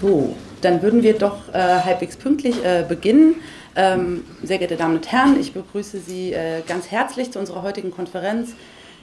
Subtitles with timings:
[0.00, 3.36] So, dann würden wir doch äh, halbwegs pünktlich äh, beginnen.
[3.74, 7.90] Ähm, sehr geehrte Damen und Herren, ich begrüße Sie äh, ganz herzlich zu unserer heutigen
[7.90, 8.50] Konferenz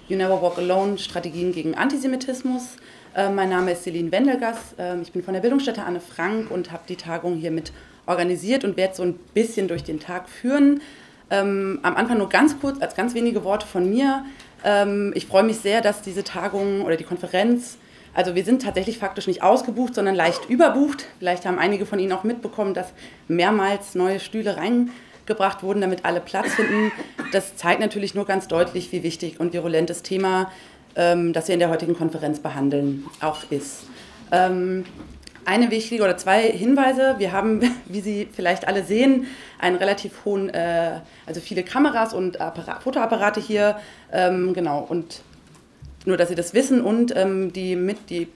[0.07, 2.75] You Never Walk Alone, Strategien gegen Antisemitismus.
[3.15, 6.71] Äh, mein Name ist Celine Wendelgas, ähm, ich bin von der Bildungsstätte Anne Frank und
[6.71, 7.71] habe die Tagung hier mit
[8.05, 10.81] organisiert und werde so ein bisschen durch den Tag führen.
[11.31, 14.25] Ähm, am Anfang nur ganz kurz, als ganz wenige Worte von mir.
[14.63, 17.77] Ähm, ich freue mich sehr, dass diese Tagung oder die Konferenz
[18.13, 21.05] also wir sind tatsächlich faktisch nicht ausgebucht, sondern leicht überbucht.
[21.19, 22.87] Vielleicht haben einige von Ihnen auch mitbekommen, dass
[23.27, 26.91] mehrmals neue Stühle reingebracht wurden, damit alle Platz finden.
[27.31, 30.51] Das zeigt natürlich nur ganz deutlich, wie wichtig und virulent das Thema,
[30.95, 33.87] ähm, das wir in der heutigen Konferenz behandeln, auch ist.
[34.31, 34.85] Ähm,
[35.45, 37.15] eine wichtige oder zwei Hinweise.
[37.17, 39.27] Wir haben, wie Sie vielleicht alle sehen,
[39.59, 43.77] einen relativ hohen, äh, also viele Kameras und Apparat, Fotoapparate hier.
[44.11, 45.21] Ähm, genau, und
[46.05, 48.27] nur, dass Sie das wissen und ähm, die, mit, die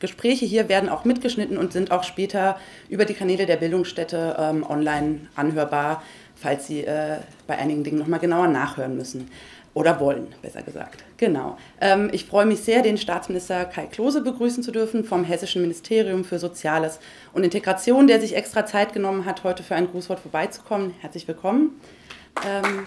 [0.00, 4.64] Gespräche hier werden auch mitgeschnitten und sind auch später über die Kanäle der Bildungsstätte ähm,
[4.68, 6.02] online anhörbar,
[6.34, 9.28] falls Sie äh, bei einigen Dingen nochmal genauer nachhören müssen.
[9.72, 11.04] Oder wollen, besser gesagt.
[11.16, 11.56] Genau.
[11.80, 16.24] Ähm, ich freue mich sehr, den Staatsminister Kai Klose begrüßen zu dürfen vom Hessischen Ministerium
[16.24, 16.98] für Soziales
[17.32, 20.94] und Integration, der sich extra Zeit genommen hat, heute für ein Grußwort vorbeizukommen.
[21.00, 21.80] Herzlich willkommen.
[22.44, 22.84] Ähm,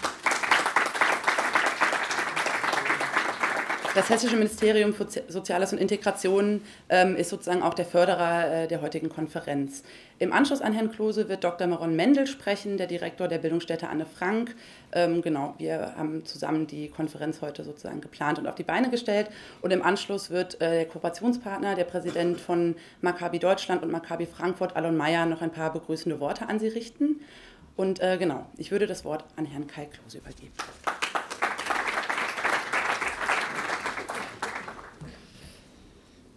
[3.94, 8.82] Das Hessische Ministerium für Soziales und Integration ähm, ist sozusagen auch der Förderer äh, der
[8.82, 9.84] heutigen Konferenz.
[10.18, 11.68] Im Anschluss an Herrn Klose wird Dr.
[11.68, 14.56] Maron Mendel sprechen, der Direktor der Bildungsstätte Anne Frank.
[14.90, 19.28] Ähm, genau, wir haben zusammen die Konferenz heute sozusagen geplant und auf die Beine gestellt.
[19.62, 24.74] Und im Anschluss wird äh, der Kooperationspartner, der Präsident von Maccabi Deutschland und Maccabi Frankfurt,
[24.74, 27.20] Alon Meyer, noch ein paar begrüßende Worte an Sie richten.
[27.76, 30.52] Und äh, genau, ich würde das Wort an Herrn Kai Klose übergeben.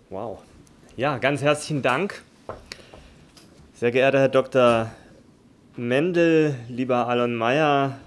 [0.09, 0.39] Wow.
[0.95, 2.21] Ja, ganz herzlichen Dank.
[3.73, 4.89] Sehr geehrter Herr Dr.
[5.75, 7.99] Mendel, lieber Alon Mayer,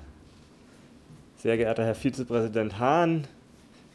[1.37, 3.27] sehr geehrter Herr Vizepräsident Hahn,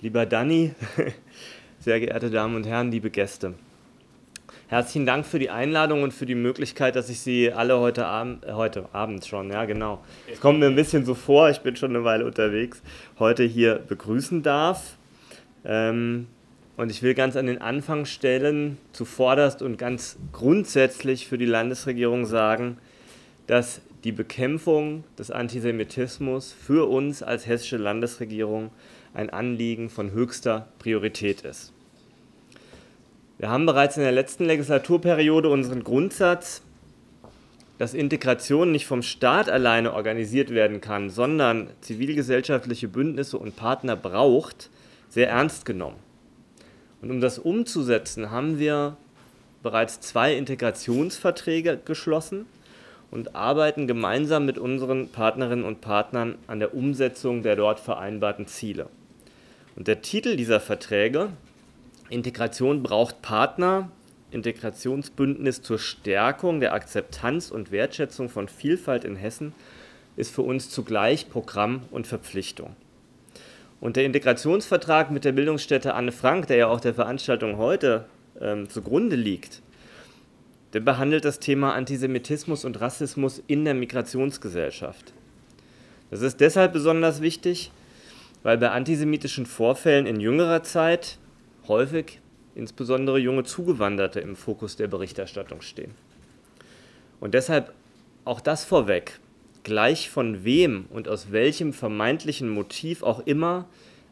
[0.02, 0.75] lieber Danny,
[1.79, 3.56] sehr geehrte Damen und Herren, liebe Gäste.
[4.68, 8.46] Herzlichen Dank für die Einladung und für die Möglichkeit, dass ich Sie alle heute Abend,
[8.46, 11.75] äh, heute Abend schon, ja genau, es kommt mir ein bisschen so vor, ich bin
[11.75, 12.84] schon eine Weile unterwegs,
[13.18, 14.96] heute hier begrüßen darf.
[15.66, 16.28] Ähm,
[16.78, 22.25] und ich will ganz an den Anfang stellen, zuvorderst und ganz grundsätzlich für die Landesregierung
[22.25, 22.78] sagen,
[23.47, 28.72] dass die Bekämpfung des Antisemitismus für uns als hessische Landesregierung
[29.14, 31.72] ein Anliegen von höchster Priorität ist.
[33.38, 36.62] Wir haben bereits in der letzten Legislaturperiode unseren Grundsatz,
[37.78, 44.69] dass Integration nicht vom Staat alleine organisiert werden kann, sondern zivilgesellschaftliche Bündnisse und Partner braucht,
[45.09, 46.04] sehr ernst genommen.
[47.01, 48.97] Und um das umzusetzen, haben wir
[49.63, 52.45] bereits zwei Integrationsverträge geschlossen
[53.11, 58.89] und arbeiten gemeinsam mit unseren Partnerinnen und Partnern an der Umsetzung der dort vereinbarten Ziele.
[59.75, 61.29] Und der Titel dieser Verträge,
[62.09, 63.89] Integration braucht Partner,
[64.31, 69.53] Integrationsbündnis zur Stärkung der Akzeptanz und Wertschätzung von Vielfalt in Hessen,
[70.16, 72.75] ist für uns zugleich Programm und Verpflichtung.
[73.80, 78.06] Und der Integrationsvertrag mit der Bildungsstätte Anne Frank, der ja auch der Veranstaltung heute
[78.40, 79.62] ähm, zugrunde liegt,
[80.74, 85.14] der behandelt das Thema Antisemitismus und Rassismus in der Migrationsgesellschaft.
[86.12, 87.72] Das ist deshalb besonders wichtig,
[88.44, 91.18] weil bei antisemitischen Vorfällen in jüngerer Zeit
[91.68, 92.19] häufig
[92.56, 95.91] insbesondere junge Zugewanderte im Fokus der Berichterstattung stehen.
[97.19, 97.74] Und deshalb
[98.24, 99.19] auch das vorweg
[99.66, 103.68] gleich von wem und aus welchem vermeintlichen Motiv auch immer,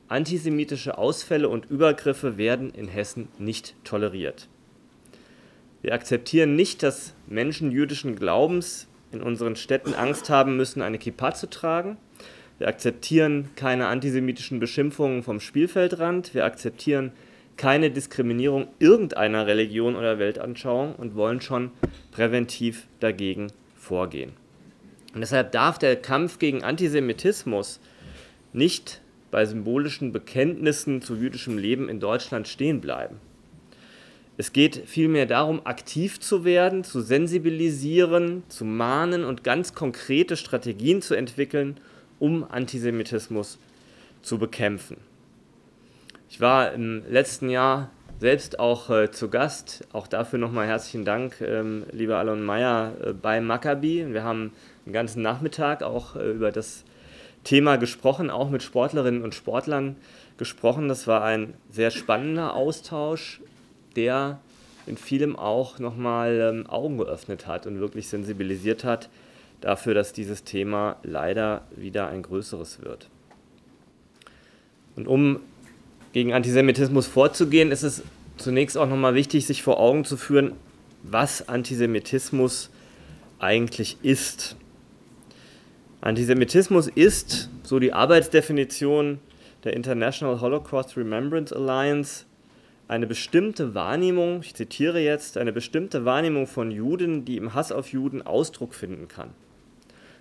[0.10, 4.50] antisemitische Ausfälle und Übergriffe werden in Hessen nicht toleriert.
[5.82, 11.34] Wir akzeptieren nicht, dass Menschen jüdischen Glaubens in unseren Städten Angst haben müssen, eine Kippa
[11.34, 11.98] zu tragen.
[12.58, 16.34] Wir akzeptieren keine antisemitischen Beschimpfungen vom Spielfeldrand.
[16.34, 17.12] Wir akzeptieren
[17.58, 21.72] keine Diskriminierung irgendeiner Religion oder Weltanschauung und wollen schon
[22.12, 24.43] präventiv dagegen vorgehen.
[25.14, 27.80] Und deshalb darf der Kampf gegen Antisemitismus
[28.52, 29.02] nicht
[29.32, 33.18] bei symbolischen Bekenntnissen zu jüdischem Leben in Deutschland stehen bleiben.
[34.36, 41.04] Es geht vielmehr darum, aktiv zu werden, zu sensibilisieren, zu mahnen und ganz konkrete Strategien
[41.04, 41.78] zu entwickeln,
[42.20, 43.60] um Antisemitismus
[44.24, 44.98] zu bekämpfen.
[46.30, 51.42] Ich war im letzten Jahr selbst auch äh, zu Gast, auch dafür nochmal herzlichen Dank,
[51.42, 54.14] ähm, lieber Alon Meyer, äh, bei Maccabi.
[54.14, 54.52] Wir haben
[54.86, 56.84] den ganzen Nachmittag auch äh, über das
[57.44, 59.96] Thema gesprochen, auch mit Sportlerinnen und Sportlern
[60.38, 60.88] gesprochen.
[60.88, 63.42] Das war ein sehr spannender Austausch,
[63.96, 64.40] der
[64.86, 69.10] in vielem auch nochmal ähm, Augen geöffnet hat und wirklich sensibilisiert hat
[69.62, 73.10] dafür, dass dieses Thema leider wieder ein größeres wird.
[74.96, 75.40] Und um
[76.12, 78.04] gegen Antisemitismus vorzugehen, ist es
[78.38, 80.54] zunächst auch nochmal wichtig, sich vor Augen zu führen,
[81.02, 82.70] was Antisemitismus
[83.40, 84.58] eigentlich ist.
[86.04, 89.20] Antisemitismus ist, so die Arbeitsdefinition
[89.64, 92.26] der International Holocaust Remembrance Alliance,
[92.90, 97.94] eine bestimmte Wahrnehmung, ich zitiere jetzt, eine bestimmte Wahrnehmung von Juden, die im Hass auf
[97.94, 99.30] Juden Ausdruck finden kann.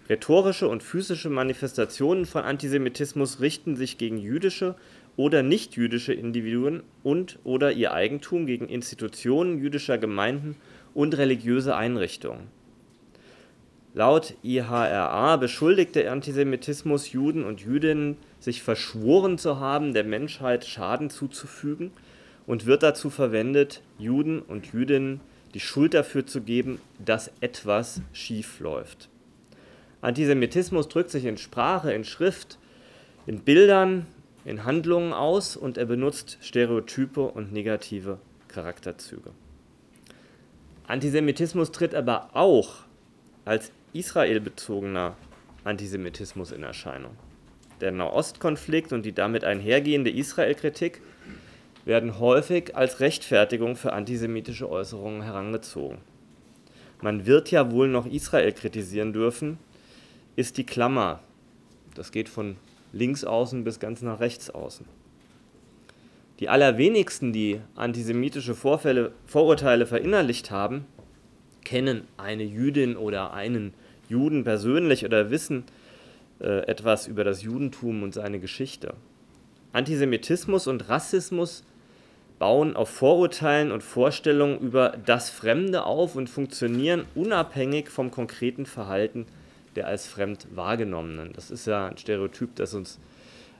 [0.08, 4.76] Rhetorische und physische Manifestationen von Antisemitismus richten sich gegen jüdische
[5.16, 10.54] oder nichtjüdische Individuen und oder ihr Eigentum, gegen Institutionen jüdischer Gemeinden
[10.94, 12.61] und religiöse Einrichtungen.
[13.94, 21.10] Laut IHRA beschuldigt der Antisemitismus Juden und Jüdinnen, sich verschworen zu haben, der Menschheit Schaden
[21.10, 21.90] zuzufügen
[22.46, 25.20] und wird dazu verwendet, Juden und Jüdinnen
[25.52, 29.10] die Schuld dafür zu geben, dass etwas schief läuft.
[30.00, 32.58] Antisemitismus drückt sich in Sprache, in Schrift,
[33.26, 34.06] in Bildern,
[34.46, 38.18] in Handlungen aus und er benutzt Stereotype und negative
[38.48, 39.30] Charakterzüge.
[40.86, 42.84] Antisemitismus tritt aber auch
[43.44, 45.16] als israelbezogener
[45.64, 47.16] Antisemitismus in Erscheinung.
[47.80, 51.00] Der Nahostkonflikt und die damit einhergehende Israelkritik
[51.84, 55.98] werden häufig als Rechtfertigung für antisemitische Äußerungen herangezogen.
[57.00, 59.58] Man wird ja wohl noch Israel kritisieren dürfen,
[60.36, 61.20] ist die Klammer.
[61.94, 62.56] Das geht von
[62.92, 64.86] links außen bis ganz nach rechts außen.
[66.38, 70.86] Die allerwenigsten, die antisemitische Vorfälle, Vorurteile verinnerlicht haben,
[71.64, 73.74] kennen eine Jüdin oder einen
[74.12, 75.64] Juden persönlich oder wissen
[76.40, 78.94] äh, etwas über das Judentum und seine Geschichte.
[79.72, 81.64] Antisemitismus und Rassismus
[82.38, 89.26] bauen auf Vorurteilen und Vorstellungen über das Fremde auf und funktionieren unabhängig vom konkreten Verhalten
[89.76, 91.32] der als fremd wahrgenommenen.
[91.32, 92.98] Das ist ja ein Stereotyp, das uns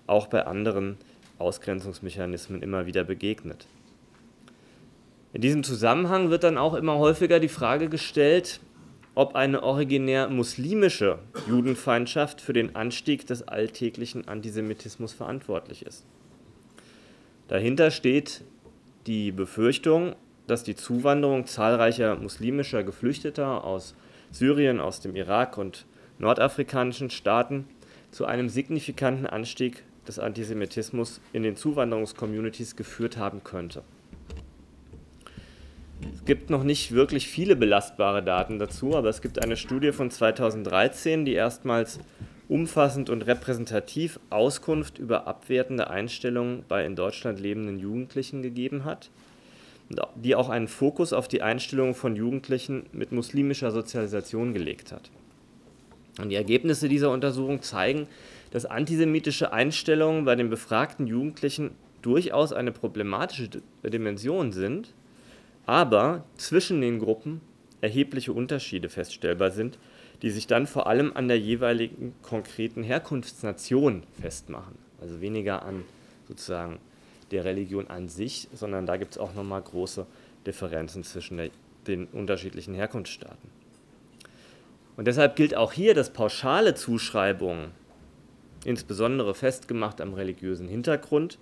[0.07, 0.99] auch bei anderen
[1.39, 3.67] Ausgrenzungsmechanismen immer wieder begegnet.
[5.33, 8.61] In diesem Zusammenhang wird dann auch immer häufiger die Frage gestellt,
[9.14, 11.19] ob eine originär muslimische
[11.49, 16.06] Judenfeindschaft für den Anstieg des alltäglichen Antisemitismus verantwortlich ist.
[17.49, 18.43] Dahinter steht
[19.06, 20.14] die Befürchtung,
[20.47, 23.94] dass die Zuwanderung zahlreicher muslimischer Geflüchteter aus
[24.31, 25.85] Syrien, aus dem Irak und
[26.19, 27.67] nordafrikanischen Staaten
[28.11, 33.82] zu einem signifikanten Anstieg des Antisemitismus in den Zuwanderungscommunities geführt haben könnte.
[36.23, 40.09] Es gibt noch nicht wirklich viele belastbare Daten dazu, aber es gibt eine Studie von
[40.09, 41.99] 2013, die erstmals
[42.49, 49.11] umfassend und repräsentativ Auskunft über abwertende Einstellungen bei in Deutschland lebenden Jugendlichen gegeben hat,
[50.15, 55.11] die auch einen Fokus auf die Einstellungen von Jugendlichen mit muslimischer Sozialisation gelegt hat.
[56.21, 58.07] Und die Ergebnisse dieser Untersuchung zeigen,
[58.53, 63.49] dass antisemitische Einstellungen bei den befragten Jugendlichen durchaus eine problematische
[63.83, 64.95] Dimension sind,
[65.67, 67.41] aber zwischen den Gruppen
[67.81, 69.79] erhebliche Unterschiede feststellbar sind,
[70.23, 74.79] die sich dann vor allem an der jeweiligen konkreten Herkunftsnation festmachen.
[75.00, 75.85] Also weniger an
[76.29, 76.79] sozusagen
[77.32, 80.06] der Religion an sich, sondern da gibt es auch nochmal große
[80.47, 81.50] Differenzen zwischen der,
[81.87, 83.51] den unterschiedlichen Herkunftsstaaten.
[84.96, 87.70] Und deshalb gilt auch hier, dass pauschale Zuschreibungen,
[88.65, 91.39] insbesondere festgemacht am religiösen Hintergrund,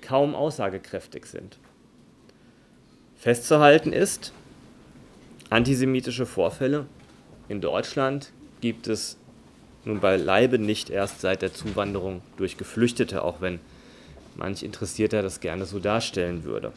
[0.00, 1.58] kaum aussagekräftig sind.
[3.22, 4.32] Festzuhalten ist,
[5.48, 6.86] antisemitische Vorfälle
[7.48, 9.16] in Deutschland gibt es
[9.84, 13.60] nun beileibe nicht erst seit der Zuwanderung durch Geflüchtete, auch wenn
[14.34, 16.72] manch Interessierter das gerne so darstellen würde.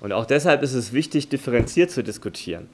[0.00, 2.68] Und auch deshalb ist es wichtig, differenziert zu diskutieren.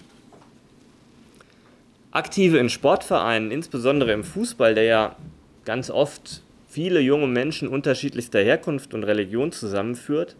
[2.10, 5.16] Aktive in Sportvereinen, insbesondere im Fußball, der ja
[5.64, 10.36] ganz oft viele junge Menschen unterschiedlichster Herkunft und Religion zusammenführt,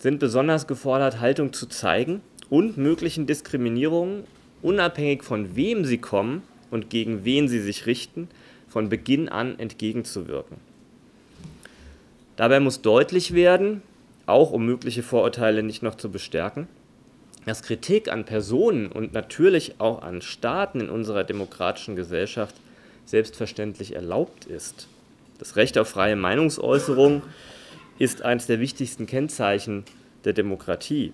[0.00, 4.24] sind besonders gefordert, Haltung zu zeigen und möglichen Diskriminierungen,
[4.62, 8.28] unabhängig von wem sie kommen und gegen wen sie sich richten,
[8.68, 10.56] von Beginn an entgegenzuwirken.
[12.36, 13.82] Dabei muss deutlich werden,
[14.26, 16.66] auch um mögliche Vorurteile nicht noch zu bestärken,
[17.44, 22.54] dass Kritik an Personen und natürlich auch an Staaten in unserer demokratischen Gesellschaft
[23.04, 24.86] selbstverständlich erlaubt ist.
[25.38, 27.22] Das Recht auf freie Meinungsäußerung
[28.00, 29.84] ist eines der wichtigsten Kennzeichen
[30.24, 31.12] der Demokratie.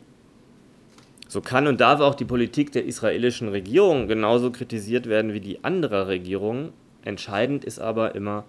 [1.29, 5.63] So kann und darf auch die Politik der israelischen Regierung genauso kritisiert werden wie die
[5.65, 6.73] anderer Regierungen.
[7.05, 8.45] Entscheidend ist aber immer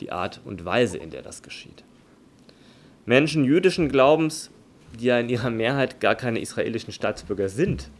[0.00, 1.84] die Art und Weise, in der das geschieht.
[3.06, 4.50] Menschen jüdischen Glaubens
[4.98, 7.90] die ja in ihrer Mehrheit gar keine israelischen Staatsbürger sind,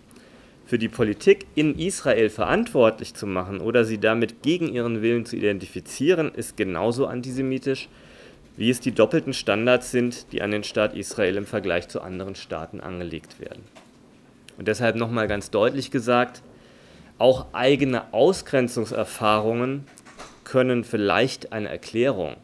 [0.67, 5.37] für die Politik in Israel verantwortlich zu machen oder sie damit gegen ihren Willen zu
[5.37, 7.89] identifizieren, ist genauso antisemitisch,
[8.57, 12.35] wie es die doppelten Standards sind, die an den Staat Israel im Vergleich zu anderen
[12.35, 13.63] Staaten angelegt werden.
[14.59, 16.43] Und deshalb nochmal ganz deutlich gesagt,
[17.19, 19.85] auch eigene Ausgrenzungserfahrungen
[20.45, 22.37] können vielleicht eine Erklärung,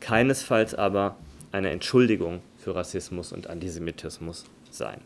[0.00, 1.16] keinesfalls aber
[1.52, 5.00] eine Entschuldigung für Rassismus und Antisemitismus sein.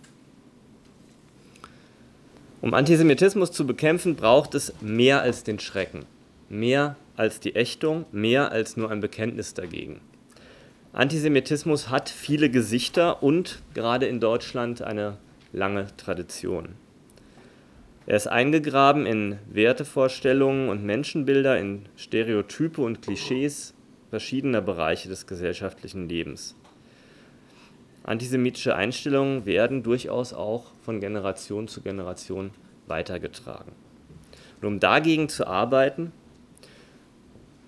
[2.61, 6.05] Um Antisemitismus zu bekämpfen, braucht es mehr als den Schrecken,
[6.49, 10.01] mehr als die Ächtung, mehr als nur ein Bekenntnis dagegen.
[10.93, 15.19] Antisemitismus hat viele Gesichter und gerade in Deutschland eine
[15.53, 16.75] lange Tradition.
[18.07, 23.73] Er ist eingegraben in Wertevorstellungen und Menschenbilder, in Stereotype und Klischees
[24.11, 26.57] verschiedener Bereiche des gesellschaftlichen Lebens.
[28.03, 32.51] Antisemitische Einstellungen werden durchaus auch von Generation zu Generation
[32.89, 33.71] weitergetragen.
[34.61, 36.11] Und um dagegen zu arbeiten,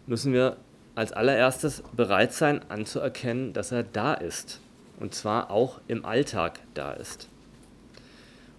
[0.08, 0.56] müssen wir
[0.94, 4.60] als allererstes bereit sein anzuerkennen, dass er da ist.
[5.00, 7.28] Und zwar auch im Alltag da ist.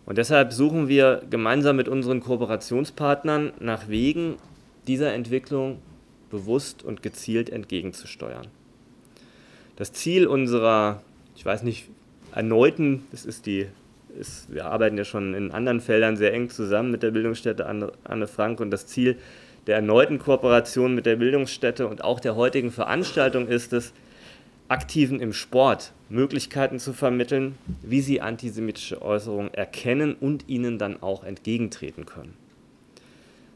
[0.06, 4.36] Und deshalb suchen wir gemeinsam mit unseren Kooperationspartnern nach Wegen,
[4.88, 5.80] dieser Entwicklung
[6.30, 8.48] bewusst und gezielt entgegenzusteuern.
[9.78, 11.02] Das Ziel unserer
[11.36, 11.90] ich weiß nicht,
[12.34, 13.68] erneuten, das ist die,
[14.20, 17.92] ist, wir arbeiten ja schon in anderen Feldern sehr eng zusammen mit der Bildungsstätte Anne,
[18.04, 19.18] Anne Frank und das Ziel
[19.67, 23.93] der erneuten Kooperation mit der Bildungsstätte und auch der heutigen Veranstaltung ist es,
[24.70, 31.24] Aktiven im Sport Möglichkeiten zu vermitteln, wie sie antisemitische Äußerungen erkennen und ihnen dann auch
[31.24, 32.34] entgegentreten können.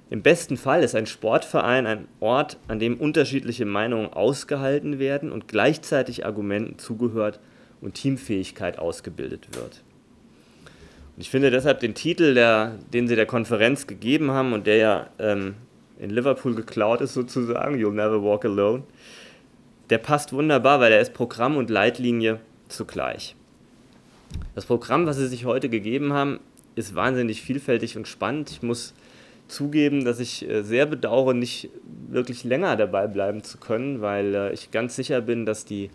[0.10, 5.48] Im besten Fall ist ein Sportverein ein Ort, an dem unterschiedliche Meinungen ausgehalten werden und
[5.48, 7.40] gleichzeitig Argumenten zugehört
[7.82, 9.84] und Teamfähigkeit ausgebildet wird.
[11.16, 14.78] Und ich finde deshalb den Titel, der, den sie der Konferenz gegeben haben und der
[14.78, 15.56] ja ähm,
[16.00, 18.84] in Liverpool geklaut ist sozusagen, You'll Never Walk Alone,
[19.89, 22.39] der passt wunderbar, weil er ist Programm und Leitlinie
[22.70, 23.36] zugleich.
[24.56, 26.39] Das Programm, was sie sich heute gegeben haben,
[26.75, 28.51] ist wahnsinnig vielfältig und spannend.
[28.51, 28.94] Ich muss
[29.48, 31.70] zugeben, dass ich äh, sehr bedauere, nicht
[32.10, 35.89] wirklich länger dabei bleiben zu können, weil äh, ich ganz sicher bin, dass die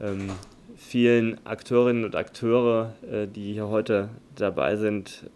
[0.00, 0.30] ähm,
[0.76, 5.30] vielen Akteurinnen und Akteure, äh, die hier heute dabei sind,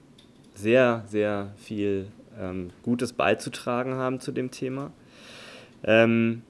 [0.54, 2.08] sehr, sehr viel
[2.40, 4.92] ähm, Gutes beizutragen haben zu dem Thema.
[5.84, 6.42] Ähm,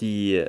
[0.00, 0.44] die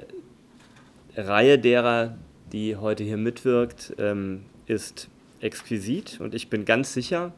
[1.15, 2.17] Reihe derer,
[2.51, 5.09] die heute hier mitwirkt, ähm, ist
[5.39, 7.33] exquisit und ich bin ganz sicher,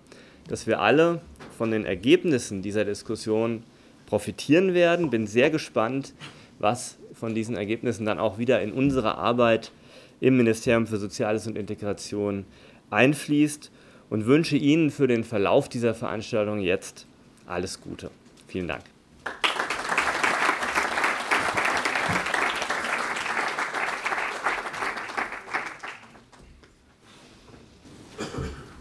[0.47, 1.21] dass wir alle
[1.57, 3.63] von den Ergebnissen dieser Diskussion
[4.05, 5.09] profitieren werden.
[5.09, 6.13] Bin sehr gespannt,
[6.57, 9.71] was von diesen Ergebnissen dann auch wieder in unsere Arbeit
[10.19, 12.45] im Ministerium für Soziales und Integration
[12.89, 13.71] einfließt
[14.09, 17.05] und wünsche Ihnen für den Verlauf dieser Veranstaltung jetzt
[17.45, 18.11] alles Gute.
[18.47, 18.83] Vielen Dank.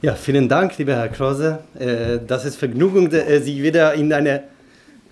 [0.01, 1.59] Ja, vielen Dank, lieber Herr Krause.
[1.77, 4.45] Äh, das ist Vergnügung, äh, Sie wieder in eine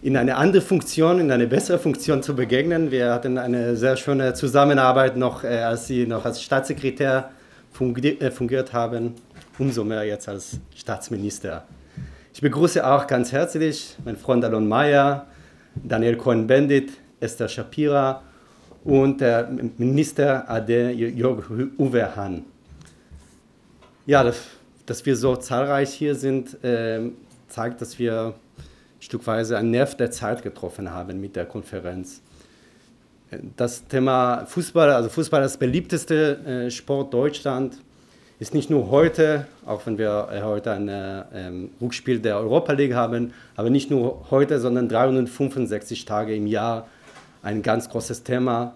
[0.02, 2.92] in eine andere Funktion, in eine bessere Funktion zu begegnen.
[2.92, 7.30] Wir hatten eine sehr schöne Zusammenarbeit noch, äh, als Sie noch als Staatssekretär
[7.72, 9.14] fungiert haben,
[9.58, 11.64] umso mehr jetzt als Staatsminister.
[12.34, 15.26] Ich begrüße auch ganz herzlich meinen Freund Alon Mayer,
[15.74, 18.22] Daniel Cohen-Bendit, Esther Shapira
[18.84, 19.48] und der
[19.78, 22.44] Minister Ade Jörg Uwe Hahn.
[24.04, 24.40] Ja, dass,
[24.84, 27.10] dass wir so zahlreich hier sind, äh,
[27.48, 28.34] zeigt, dass wir
[29.00, 32.20] stückweise einen Nerv der Zeit getroffen haben mit der Konferenz.
[33.56, 37.78] Das Thema Fußball, also Fußball das beliebteste äh, Sport Deutschland,
[38.38, 40.90] ist nicht nur heute, auch wenn wir äh, heute ein
[41.34, 46.86] ähm, Rückspiel der Europa League haben, aber nicht nur heute, sondern 365 Tage im Jahr
[47.42, 48.74] ein ganz großes Thema.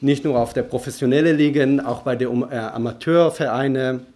[0.00, 4.06] Nicht nur auf der professionellen Ligen, auch bei den äh, Amateurvereinen,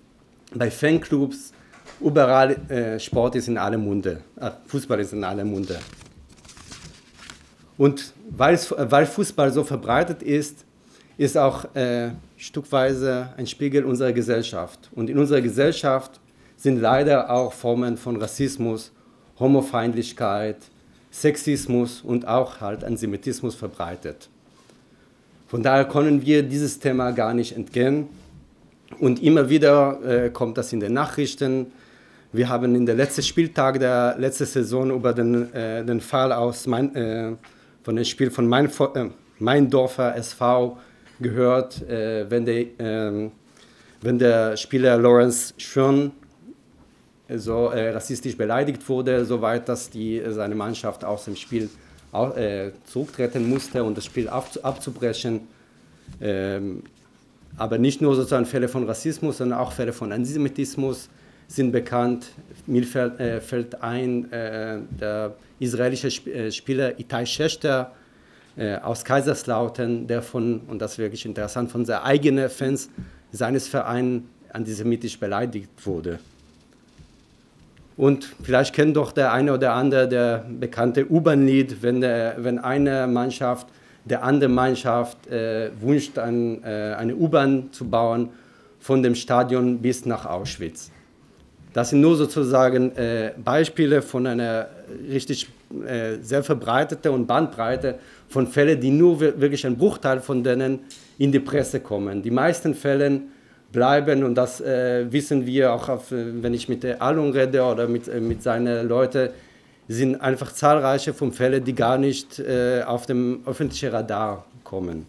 [0.55, 1.53] bei Fanclubs,
[2.01, 5.79] Überall äh, Sport ist in aller Munde, äh, Fußball ist in aller Munde.
[7.77, 10.65] Und weil, weil Fußball so verbreitet ist,
[11.17, 12.11] ist auch äh,
[12.45, 14.91] stückweise ein Spiegel unserer Gesellschaft.
[14.95, 16.21] Und in unserer Gesellschaft
[16.57, 18.93] sind leider auch Formen von Rassismus,
[19.39, 20.59] Homofeindlichkeit,
[21.11, 24.29] Sexismus und auch halt Antisemitismus verbreitet.
[25.49, 28.09] Von daher können wir dieses Thema gar nicht entgehen.
[28.99, 31.67] Und immer wieder äh, kommt das in den Nachrichten,
[32.33, 36.67] wir haben in der letzten Spieltag der letzten Saison über den, äh, den Fall aus
[36.67, 37.33] mein, äh,
[37.85, 39.09] von dem Spiel von mein, äh,
[39.39, 40.77] Meindorfer SV
[41.21, 43.31] gehört, äh, wenn, der, äh,
[44.03, 46.13] wenn der Spieler Lawrence Schön
[47.29, 51.71] so äh, rassistisch beleidigt wurde, soweit dass die, seine Mannschaft aus dem Spiel
[52.13, 55.41] auch, äh, zurücktreten musste und das Spiel ab, abzubrechen.
[56.21, 56.83] Ähm,
[57.57, 61.09] aber nicht nur sozusagen Fälle von Rassismus, sondern auch Fälle von Antisemitismus
[61.49, 62.27] sind bekannt.
[62.67, 67.93] Mir fällt, äh, fällt ein, äh, der israelische Sp äh, Spieler Itai Schechter
[68.57, 72.89] äh, aus Kaiserslautern, der von, und das ist wirklich interessant, von seinen eigenen Fans
[73.33, 76.21] seines Vereins antisemitisch beleidigt wurde.
[77.97, 83.67] Und vielleicht kennt doch der eine oder andere der bekannte U-Bahn-Lied, wenn, wenn eine Mannschaft
[84.05, 88.29] der andere Mannschaft äh, wünscht, ein, äh, eine U-Bahn zu bauen
[88.79, 90.91] von dem Stadion bis nach Auschwitz.
[91.75, 94.69] Das sind nur sozusagen äh, Beispiele von einer
[95.11, 95.49] richtig
[95.85, 97.97] äh, sehr verbreiteten und Bandbreite
[98.29, 100.79] von Fällen, die nur wirklich ein Bruchteil von denen
[101.19, 102.23] in die Presse kommen.
[102.23, 103.23] Die meisten Fälle
[103.73, 107.61] bleiben, und das äh, wissen wir auch, auf, äh, wenn ich mit der Alun rede
[107.65, 109.31] oder mit, äh, mit seinen Leuten,
[109.89, 115.07] sind einfach zahlreiche von Fällen, die gar nicht äh, auf dem öffentlichen Radar kommen.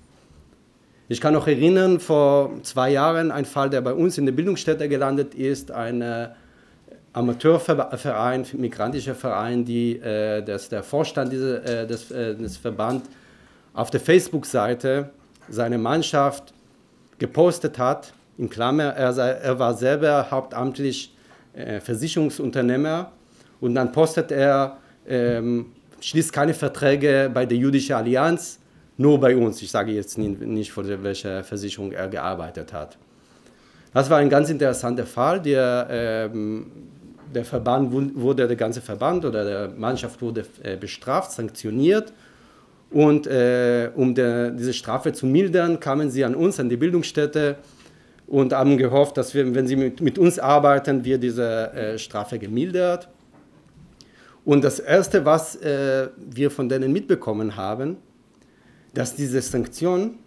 [1.10, 4.90] Ich kann noch erinnern, vor zwei Jahren ein Fall, der bei uns in der Bildungsstätte
[4.90, 6.30] gelandet ist, ein äh,
[7.16, 13.10] Amateurverein, migrantischer Verein, die, äh, das, der Vorstand diese, äh, des, äh, des Verbands
[13.74, 15.12] auf der Facebook-Seite
[15.48, 16.54] seine Mannschaft
[17.18, 18.14] gepostet hat.
[18.38, 21.16] In Klammer, er, sei, er war selber hauptamtlich
[21.54, 23.14] äh, Versicherungsunternehmer
[23.62, 25.68] und dann postet er, ähm,
[26.02, 28.60] schließt keine Verträge bei der Jüdischen Allianz,
[28.98, 29.62] nur bei uns.
[29.62, 32.98] Ich sage jetzt nicht, nicht von welcher Versicherung er gearbeitet hat.
[33.94, 35.42] Das war ein ganz interessanter Fall.
[35.42, 36.66] Der, ähm,
[37.36, 42.14] der Verband wurde, der ganze Verband oder der Mannschaft wurde äh, bestraft, sanktioniert.
[42.90, 47.58] Und äh, um der, diese Strafe zu mildern, kamen sie an uns, an die Bildungsstätte
[48.26, 52.40] und haben gehofft, dass wir, wenn sie mit, mit uns arbeiten, wir diese äh, Strafe
[52.40, 53.10] gemildert.
[54.46, 57.98] Und das Erste, was äh, wir von denen mitbekommen haben,
[58.94, 60.20] dass diese Sanktion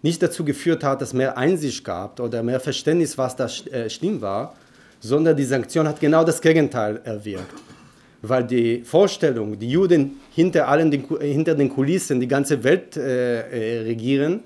[0.00, 4.22] nicht dazu geführt hat, dass mehr Einsicht gab oder mehr Verständnis, was da äh, schlimm
[4.22, 4.54] war,
[5.00, 7.54] sondern die Sanktion hat genau das Gegenteil erwirkt.
[8.22, 13.40] Weil die Vorstellung, die Juden hinter, allen den, hinter den Kulissen die ganze Welt äh,
[13.40, 14.40] äh regieren,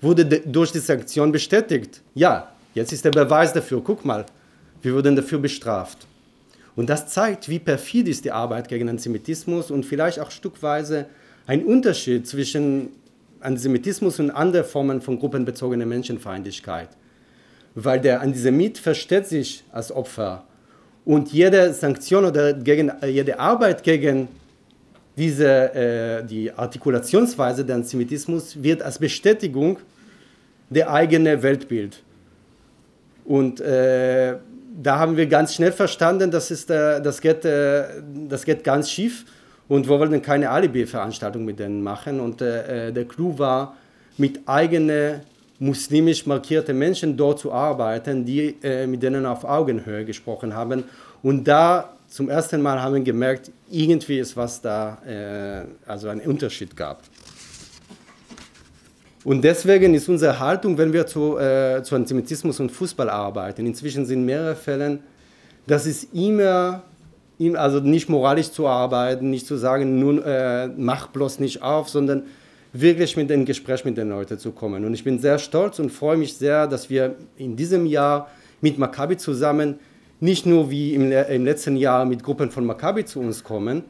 [0.00, 2.00] wurde durch die Sanktion bestätigt.
[2.14, 3.80] Ja, jetzt ist der Beweis dafür.
[3.82, 4.24] Guck mal,
[4.82, 6.06] wir wurden dafür bestraft.
[6.76, 11.06] Und das zeigt, wie perfid ist die Arbeit gegen Antisemitismus und vielleicht auch stückweise
[11.48, 12.90] ein Unterschied zwischen
[13.40, 16.90] Antisemitismus und anderen Formen von gruppenbezogener Menschenfeindlichkeit.
[17.80, 20.42] Weil der Antisemit versteht sich als Opfer
[21.04, 24.26] und jede Sanktion oder gegen, jede Arbeit gegen
[25.16, 29.78] diese, äh, die Artikulationsweise des Antisemitismus wird als Bestätigung
[30.68, 32.02] der eigenen Weltbild.
[33.24, 34.34] Und äh,
[34.82, 37.84] da haben wir ganz schnell verstanden, das, ist, äh, das, geht, äh,
[38.28, 39.24] das geht ganz schief
[39.68, 42.18] und wir wollten keine Alibi-Veranstaltung mit denen machen.
[42.18, 43.76] Und äh, der Clou war,
[44.16, 45.20] mit eigenen
[45.58, 48.54] muslimisch markierten Menschen dort zu arbeiten, die
[48.86, 50.84] mit denen auf Augenhöhe gesprochen haben.
[51.22, 56.76] Und da zum ersten Mal haben wir gemerkt, irgendwie ist was da, also ein Unterschied
[56.76, 57.02] gab.
[59.24, 64.06] Und deswegen ist unsere Haltung, wenn wir zu, äh, zu Antisemitismus und Fußball arbeiten, inzwischen
[64.06, 65.00] sind mehrere Fälle,
[65.66, 66.82] das ist immer,
[67.54, 72.22] also nicht moralisch zu arbeiten, nicht zu sagen, nun äh, mach bloß nicht auf, sondern
[72.72, 74.84] wirklich mit dem Gespräch mit den Leuten zu kommen.
[74.84, 78.28] Und ich bin sehr stolz und freue mich sehr, dass wir in diesem Jahr
[78.60, 79.78] mit Maccabi zusammen
[80.20, 83.84] nicht nur wie im, im letzten Jahr mit Gruppen von Maccabi zu uns kommen,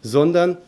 [0.00, 0.58] sondern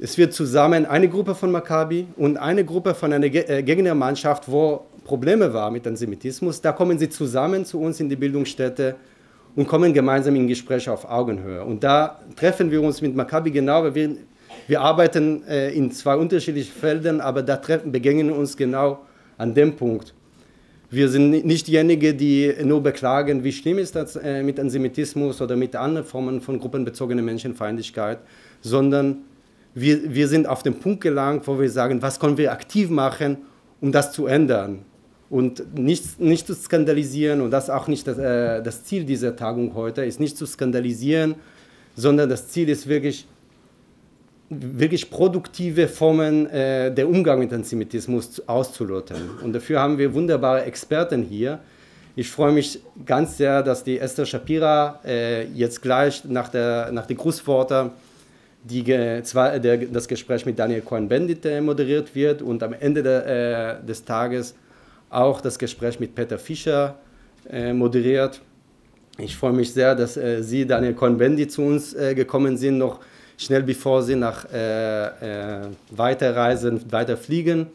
[0.00, 4.86] es wird zusammen eine Gruppe von Maccabi und eine Gruppe von einer äh, Gegnermannschaft, wo
[5.04, 6.60] Probleme war mit Antisemitismus.
[6.60, 8.96] Da kommen sie zusammen zu uns in die Bildungsstätte
[9.56, 11.64] und kommen gemeinsam in Gespräche auf Augenhöhe.
[11.64, 13.92] Und da treffen wir uns mit Maccabi genau.
[13.94, 14.16] Wir,
[14.68, 19.00] wir arbeiten äh, in zwei unterschiedlichen Feldern, aber da treffen, begegnen uns genau
[19.38, 20.14] an dem Punkt.
[20.90, 25.56] Wir sind nicht diejenigen, die nur beklagen, wie schlimm ist das äh, mit Antisemitismus oder
[25.56, 28.18] mit anderen Formen von gruppenbezogener Menschenfeindlichkeit,
[28.60, 29.24] sondern
[29.74, 33.38] wir, wir sind auf den Punkt gelangt, wo wir sagen, was können wir aktiv machen,
[33.80, 34.80] um das zu ändern.
[35.30, 39.34] Und nicht, nicht zu skandalisieren, und das ist auch nicht das, äh, das Ziel dieser
[39.34, 41.36] Tagung heute, ist nicht zu skandalisieren,
[41.96, 43.26] sondern das Ziel ist wirklich,
[44.50, 49.16] wirklich produktive Formen äh, der Umgang mit Antisemitismus auszuloten.
[49.42, 51.60] Und dafür haben wir wunderbare Experten hier.
[52.16, 57.06] Ich freue mich ganz sehr, dass die Esther Shapira äh, jetzt gleich nach der, nach
[57.06, 57.90] der Grußworte
[58.64, 63.80] die, zwar, der, das Gespräch mit Daniel Cohen-Bendit äh, moderiert wird und am Ende der,
[63.80, 64.54] äh, des Tages
[65.10, 66.96] auch das Gespräch mit Peter Fischer
[67.48, 68.40] äh, moderiert.
[69.18, 73.00] Ich freue mich sehr, dass äh, Sie, Daniel Cohn-Bendit, zu uns äh, gekommen sind, noch
[73.38, 77.68] schnell bevor Sie nach äh, weiterreisen, weiterfliegen.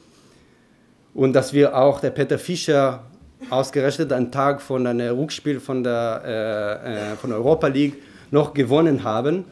[1.15, 3.03] Und dass wir auch der Peter Fischer
[3.49, 7.95] ausgerechnet einen Tag von einem Rückspiel von der von Europa League
[8.31, 9.45] noch gewonnen haben.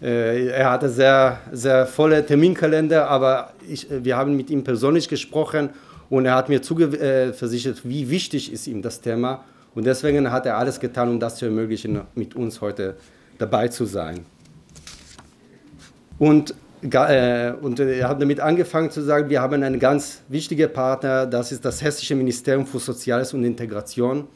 [0.00, 5.70] Er hatte sehr, sehr volle Terminkalender, aber ich, wir haben mit ihm persönlich gesprochen
[6.10, 9.44] und er hat mir zuversichert, wie wichtig ist ihm das Thema.
[9.74, 12.96] Und deswegen hat er alles getan, um das zu ermöglichen, mit uns heute
[13.38, 14.24] dabei zu sein.
[16.18, 21.26] Und, äh, und er hat damit angefangen zu sagen, wir haben einen ganz wichtigen Partner,
[21.26, 24.26] das ist das Hessische Ministerium für Soziales und Integration.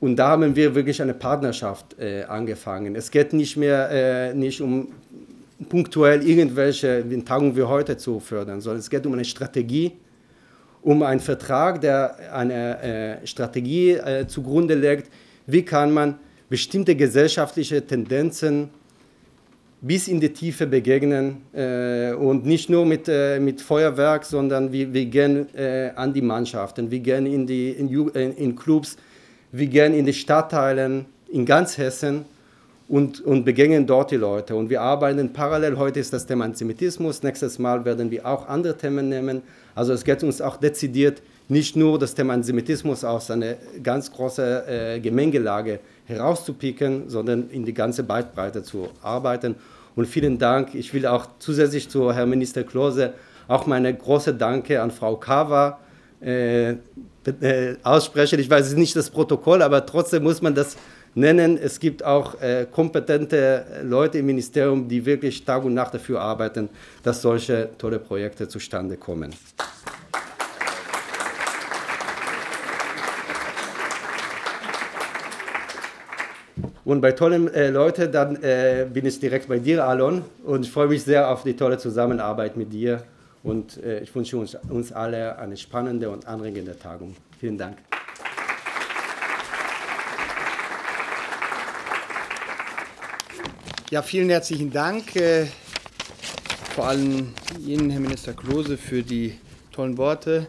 [0.00, 2.94] Und da haben wir wirklich eine Partnerschaft äh, angefangen.
[2.94, 4.88] Es geht nicht mehr äh, nicht um
[5.68, 9.92] punktuell irgendwelche Tagungen wie heute zu fördern, sondern es geht um eine Strategie,
[10.82, 12.82] um einen Vertrag, der eine
[13.22, 15.10] äh, Strategie äh, zugrunde legt,
[15.46, 16.16] wie kann man
[16.50, 18.70] bestimmte gesellschaftliche Tendenzen
[19.86, 24.94] bis in die Tiefe begegnen äh, und nicht nur mit, äh, mit Feuerwerk, sondern wir,
[24.94, 28.96] wir gehen äh, an die Mannschaften, wir gehen in, die, in, in Clubs,
[29.52, 32.24] wir gehen in die Stadtteilen in ganz Hessen
[32.88, 34.56] und, und begegnen dort die Leute.
[34.56, 38.78] Und wir arbeiten parallel, heute ist das Thema Antisemitismus, nächstes Mal werden wir auch andere
[38.78, 39.42] Themen nehmen.
[39.74, 44.66] Also es geht uns auch dezidiert nicht nur das Thema Antisemitismus aus einer ganz großen
[44.66, 49.56] äh, Gemengelage herauszupicken, sondern in die ganze Breitbreite zu arbeiten.
[49.96, 50.74] Und vielen Dank.
[50.74, 53.14] Ich will auch zusätzlich zu Herrn Minister Klose
[53.46, 55.78] auch meine große Danke an Frau Kava
[56.20, 56.76] äh, äh,
[57.82, 58.38] aussprechen.
[58.38, 60.76] Ich weiß nicht das Protokoll, aber trotzdem muss man das
[61.14, 61.58] nennen.
[61.58, 66.68] Es gibt auch äh, kompetente Leute im Ministerium, die wirklich Tag und Nacht dafür arbeiten,
[67.02, 69.30] dass solche tolle Projekte zustande kommen.
[76.84, 80.22] Und bei tollen äh, Leuten, dann äh, bin ich direkt bei dir, Alon.
[80.44, 83.02] Und ich freue mich sehr auf die tolle Zusammenarbeit mit dir.
[83.42, 87.16] Und äh, ich wünsche uns, uns alle eine spannende und anregende Tagung.
[87.38, 87.78] Vielen Dank.
[93.90, 95.14] Ja, vielen herzlichen Dank.
[95.16, 95.46] Äh,
[96.74, 99.38] vor allem Ihnen, Herr Minister Klose, für die
[99.72, 100.46] tollen Worte.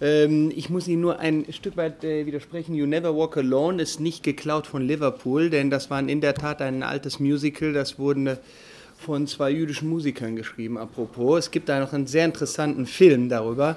[0.00, 2.74] Ähm, ich muss Ihnen nur ein Stück weit äh, widersprechen.
[2.74, 6.62] You Never Walk Alone ist nicht geklaut von Liverpool, denn das war in der Tat
[6.62, 7.72] ein altes Musical.
[7.72, 8.38] Das wurde
[8.96, 11.38] von zwei jüdischen Musikern geschrieben, apropos.
[11.38, 13.76] Es gibt da noch einen sehr interessanten Film darüber,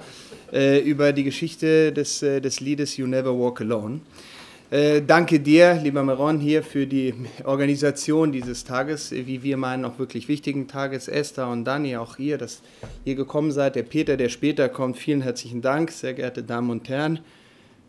[0.51, 4.01] äh, über die Geschichte des, des Liedes You Never Walk Alone.
[4.71, 9.99] Äh, danke dir, lieber Meron, hier für die Organisation dieses Tages, wie wir meinen, auch
[9.99, 11.09] wirklich wichtigen Tages.
[11.09, 12.61] Esther und Dani, auch ihr, dass
[13.03, 13.75] ihr gekommen seid.
[13.75, 17.19] Der Peter, der später kommt, vielen herzlichen Dank, sehr geehrte Damen und Herren.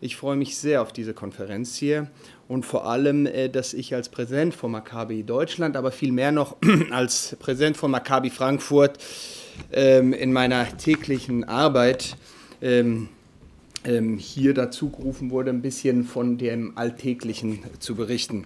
[0.01, 2.09] Ich freue mich sehr auf diese Konferenz hier
[2.49, 6.57] und vor allem, äh, dass ich als Präsident von Maccabi Deutschland, aber vielmehr noch
[6.91, 8.97] als Präsident von Maccabi Frankfurt
[9.71, 12.17] ähm, in meiner täglichen Arbeit
[13.85, 18.45] ähm, hier dazu gerufen wurde, ein bisschen von dem Alltäglichen zu berichten.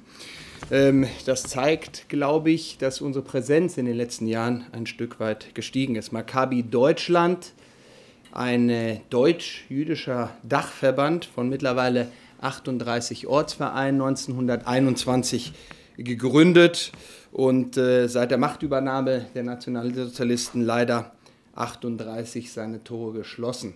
[0.72, 5.54] Ähm, das zeigt, glaube ich, dass unsere Präsenz in den letzten Jahren ein Stück weit
[5.56, 6.12] gestiegen ist.
[6.12, 7.54] Maccabi Deutschland,
[8.32, 12.08] ein deutsch-jüdischer Dachverband von mittlerweile
[12.42, 15.54] 38 Ortsvereinen, 1921
[15.98, 16.92] gegründet
[17.32, 21.12] und äh, seit der Machtübernahme der Nationalsozialisten leider
[21.56, 23.74] 38 seine Tore geschlossen.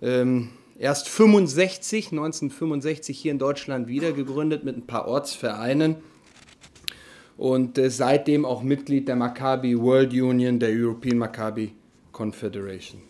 [0.00, 0.50] Ähm,
[0.80, 5.96] erst 65, 1965 hier in Deutschland wieder gegründet mit ein paar Ortsvereinen
[7.36, 11.72] und äh, seitdem auch Mitglied der Maccabi World Union, der European Maccabi
[12.12, 13.02] Confederation.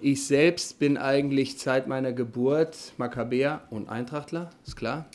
[0.00, 5.06] Ich selbst bin eigentlich seit meiner Geburt Makkabäer und Eintrachtler, ist klar.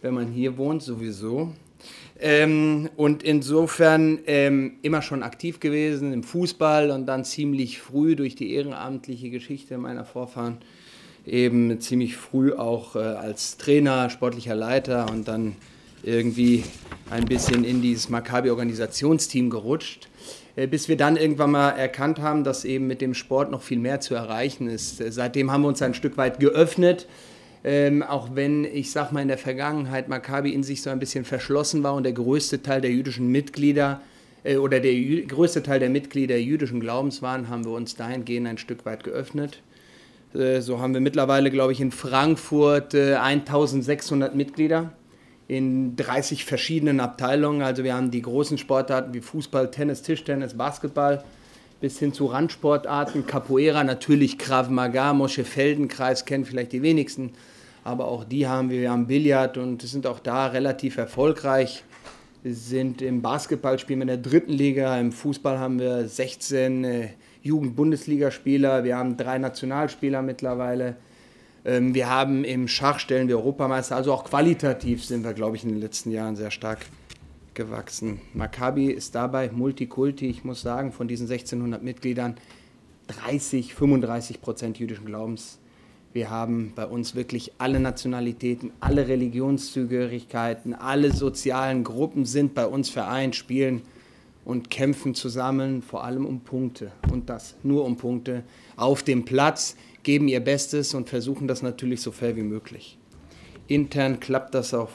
[0.00, 1.52] Wenn man hier wohnt, sowieso.
[2.20, 8.34] Ähm, und insofern ähm, immer schon aktiv gewesen im Fußball und dann ziemlich früh durch
[8.34, 10.58] die ehrenamtliche Geschichte meiner Vorfahren
[11.26, 15.56] eben ziemlich früh auch äh, als Trainer, sportlicher Leiter und dann
[16.02, 16.64] irgendwie
[17.10, 20.08] ein bisschen in dieses Maccabi-Organisationsteam gerutscht,
[20.56, 23.78] äh, bis wir dann irgendwann mal erkannt haben, dass eben mit dem Sport noch viel
[23.78, 25.00] mehr zu erreichen ist.
[25.00, 27.06] Äh, seitdem haben wir uns ein Stück weit geöffnet
[27.64, 31.24] ähm, auch wenn, ich sag mal, in der Vergangenheit Maccabi in sich so ein bisschen
[31.24, 34.00] verschlossen war und der größte Teil der jüdischen Mitglieder
[34.44, 38.46] äh, oder der jü größte Teil der Mitglieder jüdischen Glaubens waren, haben wir uns dahingehend
[38.46, 39.62] ein Stück weit geöffnet.
[40.34, 44.92] Äh, so haben wir mittlerweile, glaube ich, in Frankfurt äh, 1600 Mitglieder
[45.48, 47.62] in 30 verschiedenen Abteilungen.
[47.62, 51.24] Also wir haben die großen Sportarten wie Fußball, Tennis, Tischtennis, Basketball
[51.80, 57.32] bis hin zu Randsportarten, Capoeira, natürlich Krav Maga, Mosche Feldenkreis kennen vielleicht die wenigsten,
[57.84, 58.80] aber auch die haben wir.
[58.80, 61.84] Wir haben Billard und sind auch da relativ erfolgreich.
[62.42, 66.84] Wir sind im Basketball spielen wir in der dritten Liga, im Fußball haben wir 16
[66.84, 67.08] äh,
[67.42, 70.96] Jugend-Bundesligaspieler, wir haben drei Nationalspieler mittlerweile.
[71.64, 75.64] Ähm, wir haben im Schach stellen wir Europameister, also auch qualitativ sind wir, glaube ich,
[75.64, 76.78] in den letzten Jahren sehr stark
[77.58, 78.20] gewachsen.
[78.34, 82.36] Maccabi ist dabei Multikulti, ich muss sagen, von diesen 1600 Mitgliedern
[83.08, 85.58] 30, 35 Prozent jüdischen Glaubens.
[86.12, 92.90] Wir haben bei uns wirklich alle Nationalitäten, alle Religionszugehörigkeiten, alle sozialen Gruppen sind bei uns
[92.90, 93.82] vereint, spielen
[94.44, 96.92] und kämpfen zusammen, vor allem um Punkte.
[97.12, 98.44] Und das nur um Punkte
[98.76, 102.98] auf dem Platz, geben ihr Bestes und versuchen das natürlich so fair wie möglich.
[103.66, 104.90] Intern klappt das auch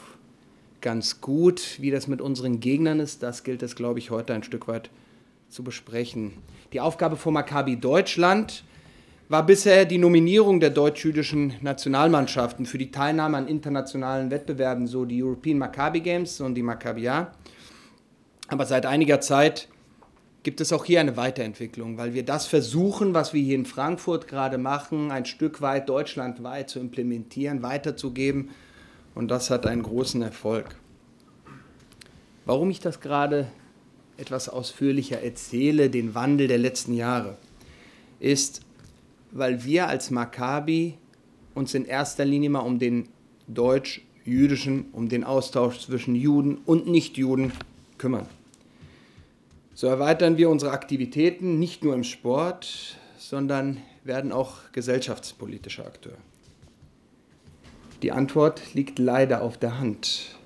[0.84, 1.78] ganz gut.
[1.80, 4.90] Wie das mit unseren Gegnern ist, das gilt es, glaube ich, heute ein Stück weit
[5.48, 6.34] zu besprechen.
[6.72, 8.64] Die Aufgabe von Maccabi Deutschland
[9.30, 15.22] war bisher die Nominierung der deutsch-jüdischen Nationalmannschaften für die Teilnahme an internationalen Wettbewerben, so die
[15.22, 17.32] European Maccabi Games und die Maccabia.
[18.48, 19.68] Aber seit einiger Zeit
[20.42, 24.28] gibt es auch hier eine Weiterentwicklung, weil wir das versuchen, was wir hier in Frankfurt
[24.28, 28.50] gerade machen, ein Stück weit deutschlandweit zu implementieren, weiterzugeben
[29.14, 30.76] und das hat einen großen Erfolg.
[32.44, 33.48] Warum ich das gerade
[34.16, 37.36] etwas ausführlicher erzähle, den Wandel der letzten Jahre,
[38.20, 38.62] ist,
[39.32, 40.94] weil wir als Maccabi
[41.54, 43.08] uns in erster Linie mal um den
[43.48, 47.52] deutsch-jüdischen, um den Austausch zwischen Juden und Nichtjuden
[47.98, 48.26] kümmern.
[49.74, 56.14] So erweitern wir unsere Aktivitäten nicht nur im Sport, sondern werden auch gesellschaftspolitischer Akteur.
[58.04, 60.36] Die Antwort liegt leider auf der Hand.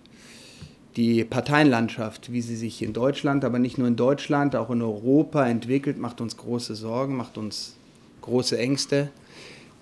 [0.95, 5.45] Die Parteienlandschaft, wie sie sich in Deutschland, aber nicht nur in Deutschland, auch in Europa
[5.45, 7.75] entwickelt, macht uns große Sorgen, macht uns
[8.23, 9.09] große Ängste.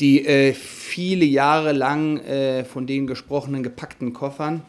[0.00, 4.62] Die äh, viele Jahre lang äh, von den gesprochenen gepackten Koffern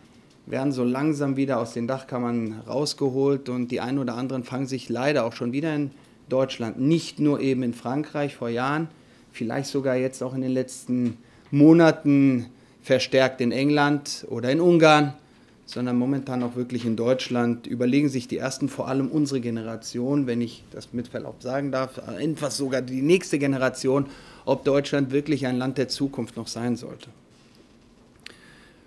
[0.46, 4.89] werden so langsam wieder aus den Dachkammern rausgeholt und die einen oder anderen fangen sich
[4.89, 5.91] leider auch schon wieder in
[6.28, 8.89] Deutschland, nicht nur eben in Frankreich vor Jahren,
[9.32, 11.20] vielleicht sogar jetzt auch in den letzten
[11.52, 12.48] Monaten
[12.88, 15.13] verstärkt in England oder in Ungarn,
[15.65, 20.39] sondern momentan auch wirklich in Deutschland, überlegen sich die ersten, vor allem unsere Generation, wenn
[20.39, 24.06] ich das mit Verlaub sagen darf, etwas sogar die nächste Generation,
[24.45, 27.10] ob Deutschland wirklich ein Land der Zukunft noch sein sollte.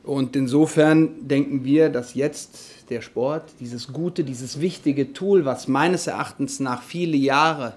[0.03, 6.07] Und insofern denken wir, dass jetzt der Sport, dieses gute, dieses wichtige Tool, was meines
[6.07, 7.75] Erachtens nach viele Jahre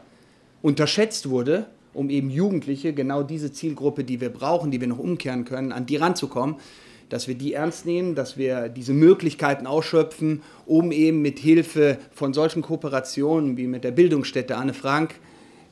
[0.62, 5.46] unterschätzt wurde, um eben Jugendliche, genau diese Zielgruppe, die wir brauchen, die wir noch umkehren
[5.46, 6.56] können, an die ranzukommen,
[7.10, 12.34] dass wir die ernst nehmen, dass wir diese Möglichkeiten ausschöpfen, um eben mit Hilfe von
[12.34, 15.16] solchen Kooperationen wie mit der Bildungsstätte Anne Frank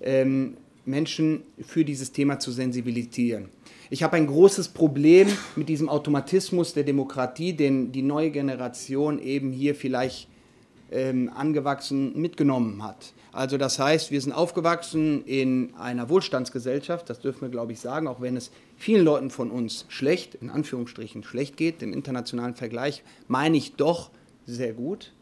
[0.02, 3.50] ähm, Menschen für dieses Thema zu sensibilisieren.
[3.90, 9.52] Ich habe ein großes Problem mit diesem Automatismus der Demokratie, den die neue Generation eben
[9.52, 10.28] hier vielleicht
[10.92, 13.14] ähm, angewachsen mitgenommen hat.
[13.34, 18.08] Also das heißt, wir sind aufgewachsen in einer Wohlstandsgesellschaft, das dürfen wir, glaube ich, sagen,
[18.08, 23.04] auch wenn es vielen Leuten von uns schlecht, in Anführungsstrichen schlecht geht, im internationalen Vergleich
[23.30, 24.10] meine ich doch
[24.46, 25.14] sehr gut.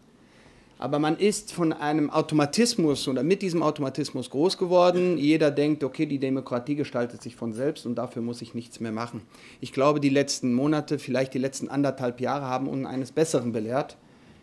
[0.80, 5.18] Aber man ist von einem Automatismus oder mit diesem Automatismus groß geworden.
[5.18, 8.94] Jeder denkt, okay, die Demokratie gestaltet sich von selbst und dafür muss ich nichts mehr
[8.94, 9.22] machen.
[9.60, 13.98] Ich glaube, die letzten Monate, vielleicht die letzten anderthalb Jahre haben uns eines Besseren belehrt.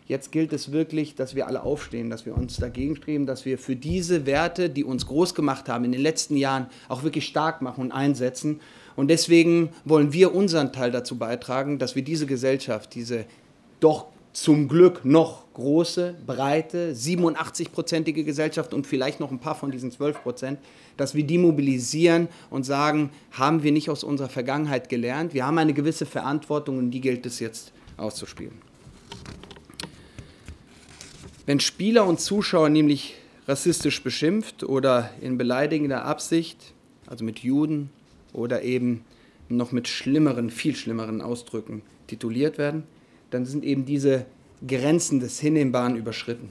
[0.07, 3.57] Jetzt gilt es wirklich, dass wir alle aufstehen, dass wir uns dagegen streben, dass wir
[3.57, 7.61] für diese Werte, die uns groß gemacht haben in den letzten Jahren, auch wirklich stark
[7.61, 8.61] machen und einsetzen.
[8.95, 13.25] Und deswegen wollen wir unseren Teil dazu beitragen, dass wir diese Gesellschaft, diese
[13.81, 19.91] doch zum Glück noch große, breite, 87-prozentige Gesellschaft und vielleicht noch ein paar von diesen
[19.91, 20.59] 12 Prozent,
[20.95, 25.33] dass wir die mobilisieren und sagen, haben wir nicht aus unserer Vergangenheit gelernt?
[25.33, 28.53] Wir haben eine gewisse Verantwortung und die gilt es jetzt auszuspielen.
[31.47, 33.15] Wenn Spieler und Zuschauer nämlich
[33.47, 36.73] rassistisch beschimpft oder in beleidigender Absicht,
[37.05, 37.89] also mit Juden
[38.33, 39.05] oder eben
[39.47, 42.83] noch mit schlimmeren, viel schlimmeren Ausdrücken tituliert werden,
[43.29, 44.25] dann sind eben diese
[44.67, 46.49] Grenzen des Hinnehmbaren überschritten.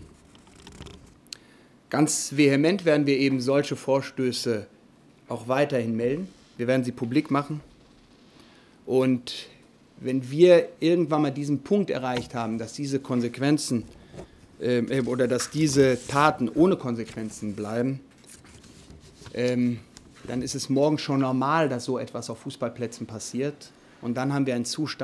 [1.90, 4.66] Ganz vehement werden wir eben solche Vorstöße
[5.28, 6.26] auch weiterhin melden.
[6.56, 7.60] Wir werden sie publik machen.
[8.86, 9.48] Und
[10.00, 13.84] wenn wir irgendwann mal diesen Punkt erreicht haben, dass diese Konsequenzen
[14.60, 18.00] äh, oder dass diese Taten ohne Konsequenzen bleiben,
[19.34, 19.78] ähm,
[20.26, 23.70] dann ist es morgen schon normal, dass so etwas auf Fußballplätzen passiert.
[24.02, 24.94] Und dann haben wir einen Zustand,